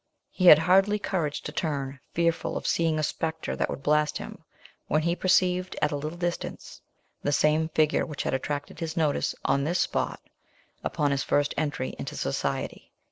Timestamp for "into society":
11.99-12.89